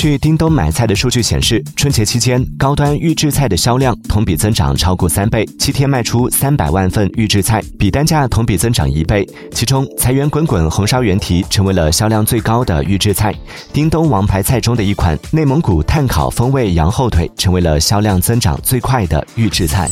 [0.00, 9.28] 据叮咚买菜的数据显示，春节期间高端预制菜的销量同比增长超过三倍，七天卖出三百万份预制菜，比单价同比增长一倍。
[9.52, 13.34] 其中，财源滚滚红烧原蹄成为了销量最高的预制菜。
[13.74, 19.86] 叮咚王牌菜中的一款内蒙古炭烤风味羊后腿成为了销量增长最快的预制菜。